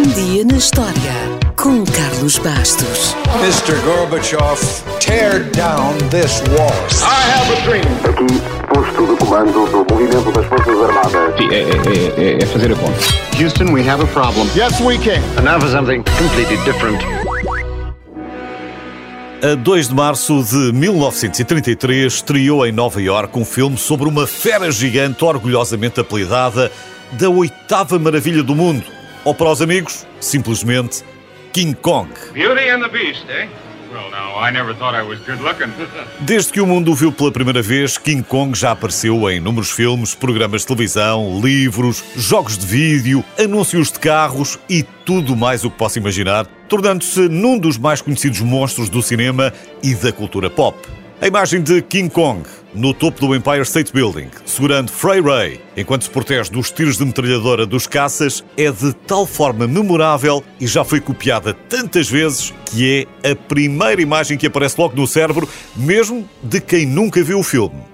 Um 0.00 0.08
dia 0.14 0.46
na 0.46 0.56
história 0.56 1.12
com 1.56 1.84
Carlos 1.84 2.38
Bastos. 2.38 3.14
Mr. 3.42 3.78
Gorbachev, 3.84 4.58
tear 4.98 5.40
down 5.50 5.92
this 6.08 6.40
wall. 6.56 6.72
I 7.02 7.20
have 7.28 7.52
a 7.52 7.60
dream. 7.66 7.84
Aqui, 8.08 8.40
posto 8.72 9.06
de 9.06 9.16
comando 9.18 9.52
do 9.52 9.92
movimento 9.92 10.32
das 10.32 10.46
Forças 10.46 10.74
Armadas. 10.74 11.36
Sim, 11.36 11.48
é, 11.50 11.60
é, 11.60 12.38
é, 12.38 12.42
é 12.42 12.46
fazer 12.46 12.72
a 12.72 12.76
conta. 12.76 12.98
Houston, 13.38 13.74
we 13.74 13.86
have 13.86 14.02
a 14.02 14.06
problem. 14.06 14.48
Yes, 14.56 14.80
we 14.80 14.96
can. 14.96 15.20
And 15.36 15.42
now 15.42 15.60
for 15.60 15.68
something 15.68 16.02
completely 16.18 16.56
different. 16.64 17.04
A 19.42 19.54
2 19.54 19.88
de 19.88 19.94
março 19.94 20.42
de 20.42 20.72
1933 20.72 22.10
estreou 22.10 22.66
em 22.66 22.72
Nova 22.72 23.02
Iorque 23.02 23.38
um 23.38 23.44
filme 23.44 23.76
sobre 23.76 24.08
uma 24.08 24.26
fera 24.26 24.72
gigante 24.72 25.22
orgulhosamente 25.22 26.00
apelidada 26.00 26.72
da 27.12 27.28
oitava 27.28 27.98
maravilha 27.98 28.42
do 28.42 28.54
mundo. 28.54 28.99
Ou 29.24 29.34
para 29.34 29.50
os 29.50 29.60
amigos, 29.60 30.06
simplesmente 30.18 31.04
King 31.52 31.74
Kong. 31.74 32.08
Beauty 32.32 32.70
and 32.70 32.80
the 32.80 32.88
Beast, 32.88 33.26
eh? 33.28 33.48
Well, 33.92 34.08
now, 34.10 34.38
I 34.38 34.50
never 34.52 34.72
thought 34.72 34.94
I 34.94 35.02
was 35.02 35.18
good 35.26 35.42
looking. 35.42 35.70
Desde 36.20 36.52
que 36.52 36.60
o 36.60 36.66
mundo 36.66 36.92
o 36.92 36.94
viu 36.94 37.12
pela 37.12 37.30
primeira 37.30 37.60
vez, 37.60 37.98
King 37.98 38.22
Kong 38.22 38.56
já 38.56 38.70
apareceu 38.70 39.28
em 39.28 39.36
inúmeros 39.36 39.72
filmes, 39.72 40.14
programas 40.14 40.62
de 40.62 40.68
televisão, 40.68 41.38
livros, 41.42 42.02
jogos 42.16 42.56
de 42.56 42.64
vídeo, 42.64 43.22
anúncios 43.38 43.92
de 43.92 43.98
carros 43.98 44.58
e 44.70 44.84
tudo 45.04 45.36
mais 45.36 45.64
o 45.64 45.70
que 45.70 45.76
possa 45.76 45.98
imaginar, 45.98 46.46
tornando-se 46.68 47.28
num 47.28 47.58
dos 47.58 47.76
mais 47.76 48.00
conhecidos 48.00 48.40
monstros 48.40 48.88
do 48.88 49.02
cinema 49.02 49.52
e 49.82 49.94
da 49.94 50.12
cultura 50.12 50.48
pop. 50.48 50.78
A 51.20 51.26
imagem 51.26 51.60
de 51.60 51.82
King 51.82 52.08
Kong 52.08 52.48
no 52.74 52.94
topo 52.94 53.20
do 53.20 53.34
Empire 53.34 53.62
State 53.62 53.92
Building, 53.92 54.28
segurando 54.44 54.90
Frey 54.90 55.20
Ray, 55.20 55.60
enquanto 55.76 56.04
se 56.04 56.10
protege 56.10 56.50
dos 56.50 56.70
tiros 56.70 56.96
de 56.96 57.04
metralhadora 57.04 57.66
dos 57.66 57.86
caças, 57.86 58.44
é 58.56 58.70
de 58.70 58.92
tal 59.06 59.26
forma 59.26 59.66
memorável 59.66 60.42
e 60.60 60.66
já 60.66 60.84
foi 60.84 61.00
copiada 61.00 61.52
tantas 61.52 62.08
vezes 62.08 62.54
que 62.66 63.06
é 63.22 63.30
a 63.30 63.34
primeira 63.36 64.00
imagem 64.00 64.38
que 64.38 64.46
aparece 64.46 64.80
logo 64.80 64.96
no 64.96 65.06
cérebro, 65.06 65.48
mesmo 65.76 66.28
de 66.42 66.60
quem 66.60 66.86
nunca 66.86 67.22
viu 67.22 67.40
o 67.40 67.42
filme. 67.42 67.90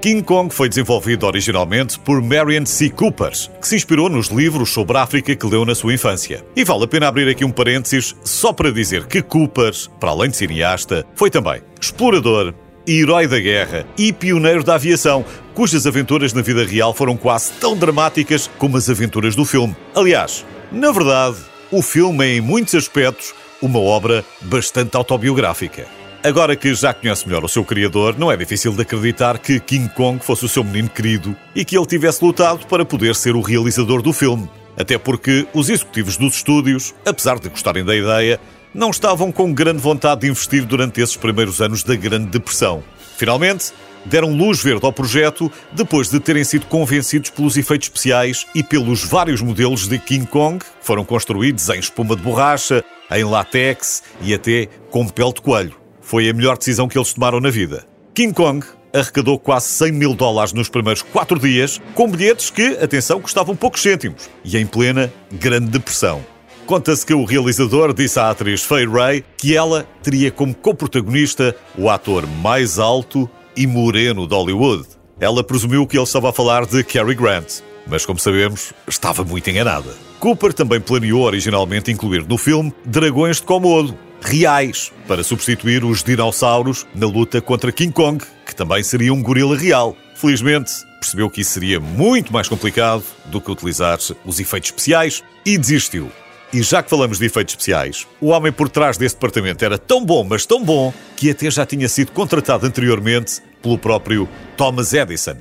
King 0.00 0.22
Kong 0.22 0.54
foi 0.54 0.68
desenvolvido 0.68 1.26
originalmente 1.26 1.98
por 1.98 2.22
Marion 2.22 2.64
C. 2.64 2.88
Cooper, 2.88 3.32
que 3.60 3.66
se 3.66 3.74
inspirou 3.74 4.08
nos 4.08 4.28
livros 4.28 4.70
sobre 4.70 4.96
a 4.96 5.02
África 5.02 5.34
que 5.34 5.46
leu 5.46 5.64
na 5.64 5.74
sua 5.74 5.92
infância. 5.92 6.44
E 6.54 6.62
vale 6.62 6.84
a 6.84 6.86
pena 6.86 7.08
abrir 7.08 7.28
aqui 7.28 7.44
um 7.44 7.50
parênteses 7.50 8.14
só 8.22 8.52
para 8.52 8.70
dizer 8.70 9.06
que 9.06 9.20
Cooper, 9.20 9.72
para 9.98 10.10
além 10.10 10.30
de 10.30 10.36
cineasta, 10.36 11.04
foi 11.16 11.30
também 11.30 11.62
explorador, 11.80 12.54
herói 12.88 13.26
da 13.26 13.38
guerra 13.38 13.86
e 13.96 14.12
pioneiro 14.12 14.64
da 14.64 14.76
aviação, 14.76 15.24
cujas 15.54 15.86
aventuras 15.86 16.32
na 16.32 16.40
vida 16.40 16.64
real 16.64 16.94
foram 16.94 17.16
quase 17.16 17.52
tão 17.60 17.76
dramáticas 17.76 18.50
como 18.58 18.76
as 18.76 18.88
aventuras 18.88 19.36
do 19.36 19.44
filme. 19.44 19.76
Aliás, 19.94 20.44
na 20.72 20.90
verdade, 20.90 21.36
o 21.70 21.82
filme 21.82 22.24
é 22.24 22.36
em 22.36 22.40
muitos 22.40 22.74
aspectos 22.74 23.34
uma 23.60 23.78
obra 23.78 24.24
bastante 24.42 24.96
autobiográfica. 24.96 25.86
Agora 26.22 26.56
que 26.56 26.74
já 26.74 26.92
conhece 26.92 27.26
melhor 27.26 27.44
o 27.44 27.48
seu 27.48 27.64
criador, 27.64 28.18
não 28.18 28.30
é 28.30 28.36
difícil 28.36 28.72
de 28.72 28.82
acreditar 28.82 29.38
que 29.38 29.60
King 29.60 29.88
Kong 29.90 30.22
fosse 30.24 30.44
o 30.44 30.48
seu 30.48 30.64
menino 30.64 30.88
querido 30.88 31.36
e 31.54 31.64
que 31.64 31.76
ele 31.76 31.86
tivesse 31.86 32.24
lutado 32.24 32.66
para 32.66 32.84
poder 32.84 33.14
ser 33.14 33.36
o 33.36 33.40
realizador 33.40 34.02
do 34.02 34.12
filme. 34.12 34.48
Até 34.76 34.96
porque 34.98 35.46
os 35.52 35.68
executivos 35.68 36.16
dos 36.16 36.36
estúdios, 36.36 36.94
apesar 37.04 37.38
de 37.38 37.48
gostarem 37.48 37.84
da 37.84 37.96
ideia, 37.96 38.40
não 38.78 38.90
estavam 38.90 39.32
com 39.32 39.52
grande 39.52 39.80
vontade 39.80 40.20
de 40.20 40.28
investir 40.28 40.64
durante 40.64 41.00
esses 41.00 41.16
primeiros 41.16 41.60
anos 41.60 41.82
da 41.82 41.96
Grande 41.96 42.26
Depressão. 42.26 42.84
Finalmente, 43.16 43.72
deram 44.04 44.32
luz 44.32 44.62
verde 44.62 44.86
ao 44.86 44.92
projeto 44.92 45.50
depois 45.72 46.08
de 46.08 46.20
terem 46.20 46.44
sido 46.44 46.66
convencidos 46.66 47.28
pelos 47.30 47.56
efeitos 47.56 47.88
especiais 47.88 48.46
e 48.54 48.62
pelos 48.62 49.02
vários 49.02 49.42
modelos 49.42 49.88
de 49.88 49.98
King 49.98 50.26
Kong 50.26 50.64
que 50.64 50.66
foram 50.80 51.04
construídos 51.04 51.68
em 51.68 51.80
espuma 51.80 52.14
de 52.14 52.22
borracha, 52.22 52.84
em 53.10 53.24
látex 53.24 54.04
e 54.20 54.32
até 54.32 54.68
com 54.92 55.08
pele 55.08 55.32
de 55.32 55.40
coelho. 55.40 55.74
Foi 56.00 56.28
a 56.28 56.32
melhor 56.32 56.56
decisão 56.56 56.86
que 56.86 56.96
eles 56.96 57.12
tomaram 57.12 57.40
na 57.40 57.50
vida. 57.50 57.84
King 58.14 58.32
Kong 58.32 58.64
arrecadou 58.94 59.40
quase 59.40 59.66
100 59.70 59.90
mil 59.90 60.14
dólares 60.14 60.52
nos 60.52 60.68
primeiros 60.68 61.02
quatro 61.02 61.36
dias, 61.36 61.80
com 61.96 62.08
bilhetes 62.08 62.48
que, 62.48 62.78
atenção, 62.80 63.20
custavam 63.20 63.56
poucos 63.56 63.82
cêntimos 63.82 64.30
e 64.44 64.56
em 64.56 64.64
plena 64.64 65.12
Grande 65.32 65.66
Depressão. 65.66 66.37
Conta-se 66.68 67.06
que 67.06 67.14
o 67.14 67.24
realizador 67.24 67.94
disse 67.94 68.20
à 68.20 68.28
atriz 68.28 68.62
Faye 68.62 68.86
Ray 68.86 69.24
que 69.38 69.56
ela 69.56 69.88
teria 70.02 70.30
como 70.30 70.54
co-protagonista 70.54 71.56
o 71.78 71.88
ator 71.88 72.26
mais 72.26 72.78
alto 72.78 73.26
e 73.56 73.66
moreno 73.66 74.28
de 74.28 74.34
Hollywood. 74.34 74.86
Ela 75.18 75.42
presumiu 75.42 75.86
que 75.86 75.96
ele 75.96 76.04
estava 76.04 76.28
a 76.28 76.32
falar 76.32 76.66
de 76.66 76.84
Cary 76.84 77.14
Grant, 77.14 77.60
mas 77.86 78.04
como 78.04 78.18
sabemos, 78.18 78.74
estava 78.86 79.24
muito 79.24 79.48
enganada. 79.48 79.88
Cooper 80.20 80.52
também 80.52 80.78
planeou 80.78 81.22
originalmente 81.22 81.90
incluir 81.90 82.28
no 82.28 82.36
filme 82.36 82.70
dragões 82.84 83.38
de 83.38 83.44
Komodo, 83.44 83.96
reais, 84.20 84.92
para 85.06 85.24
substituir 85.24 85.82
os 85.86 86.02
dinossauros 86.02 86.86
na 86.94 87.06
luta 87.06 87.40
contra 87.40 87.72
King 87.72 87.94
Kong, 87.94 88.22
que 88.44 88.54
também 88.54 88.82
seria 88.82 89.14
um 89.14 89.22
gorila 89.22 89.56
real. 89.56 89.96
Felizmente, 90.14 90.70
percebeu 91.00 91.30
que 91.30 91.40
isso 91.40 91.52
seria 91.52 91.80
muito 91.80 92.30
mais 92.30 92.46
complicado 92.46 93.04
do 93.24 93.40
que 93.40 93.50
utilizar 93.50 93.98
os 94.26 94.38
efeitos 94.38 94.68
especiais 94.68 95.24
e 95.46 95.56
desistiu. 95.56 96.12
E 96.52 96.62
já 96.62 96.82
que 96.82 96.88
falamos 96.88 97.18
de 97.18 97.26
efeitos 97.26 97.52
especiais, 97.52 98.06
o 98.20 98.28
homem 98.28 98.50
por 98.50 98.70
trás 98.70 98.96
desse 98.96 99.14
departamento 99.14 99.62
era 99.62 99.76
tão 99.76 100.04
bom, 100.04 100.24
mas 100.24 100.46
tão 100.46 100.64
bom, 100.64 100.94
que 101.14 101.30
até 101.30 101.50
já 101.50 101.66
tinha 101.66 101.88
sido 101.88 102.12
contratado 102.12 102.66
anteriormente 102.66 103.42
pelo 103.60 103.76
próprio 103.76 104.26
Thomas 104.56 104.94
Edison. 104.94 105.36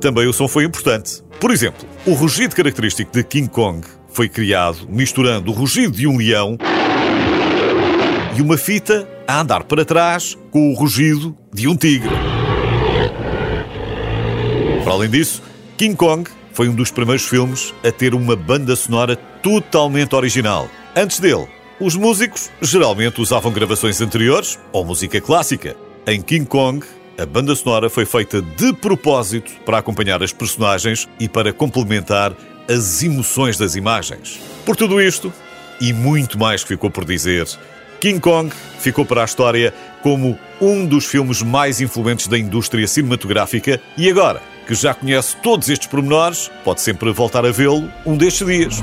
Também 0.00 0.26
o 0.26 0.32
som 0.32 0.48
foi 0.48 0.64
importante. 0.64 1.22
Por 1.38 1.52
exemplo, 1.52 1.88
o 2.04 2.12
rugido 2.12 2.56
característico 2.56 3.12
de 3.12 3.22
King 3.22 3.48
Kong 3.48 3.86
foi 4.08 4.28
criado 4.28 4.88
misturando 4.88 5.52
o 5.52 5.54
rugido 5.54 5.96
de 5.96 6.08
um 6.08 6.16
leão 6.16 6.58
e 8.36 8.42
uma 8.42 8.56
fita 8.56 9.08
a 9.28 9.40
andar 9.40 9.62
para 9.62 9.84
trás 9.84 10.36
com 10.50 10.72
o 10.72 10.74
rugido 10.74 11.36
de 11.52 11.68
um 11.68 11.76
tigre. 11.76 12.10
Para 14.82 14.92
além 14.92 15.08
disso, 15.08 15.40
King 15.76 15.94
Kong 15.94 16.28
foi 16.52 16.68
um 16.68 16.74
dos 16.74 16.90
primeiros 16.90 17.26
filmes 17.26 17.74
a 17.84 17.90
ter 17.90 18.14
uma 18.14 18.36
banda 18.36 18.76
sonora 18.76 19.16
totalmente 19.16 20.14
original. 20.14 20.68
Antes 20.94 21.18
dele, 21.18 21.48
os 21.80 21.96
músicos 21.96 22.50
geralmente 22.60 23.20
usavam 23.20 23.52
gravações 23.52 24.00
anteriores 24.00 24.58
ou 24.72 24.84
música 24.84 25.20
clássica. 25.20 25.76
Em 26.06 26.20
King 26.20 26.46
Kong, 26.46 26.86
a 27.18 27.26
banda 27.26 27.54
sonora 27.54 27.88
foi 27.88 28.04
feita 28.04 28.42
de 28.42 28.72
propósito 28.72 29.50
para 29.64 29.78
acompanhar 29.78 30.22
as 30.22 30.32
personagens 30.32 31.08
e 31.18 31.28
para 31.28 31.52
complementar 31.52 32.34
as 32.68 33.02
emoções 33.02 33.56
das 33.56 33.74
imagens. 33.74 34.40
Por 34.64 34.76
tudo 34.76 35.00
isto, 35.00 35.32
e 35.80 35.92
muito 35.92 36.38
mais 36.38 36.62
que 36.62 36.68
ficou 36.68 36.90
por 36.90 37.04
dizer, 37.04 37.46
King 38.00 38.20
Kong 38.20 38.52
ficou 38.78 39.04
para 39.04 39.22
a 39.22 39.24
história 39.24 39.72
como 40.02 40.38
um 40.60 40.86
dos 40.86 41.06
filmes 41.06 41.42
mais 41.42 41.80
influentes 41.80 42.26
da 42.26 42.38
indústria 42.38 42.86
cinematográfica 42.86 43.80
e 43.96 44.08
agora 44.08 44.51
que 44.66 44.74
já 44.74 44.94
conhece 44.94 45.36
todos 45.36 45.68
estes 45.68 45.88
pormenores, 45.88 46.50
pode 46.64 46.80
sempre 46.80 47.10
voltar 47.12 47.44
a 47.44 47.50
vê-lo 47.50 47.90
um 48.06 48.16
destes 48.16 48.46
dias. 48.46 48.82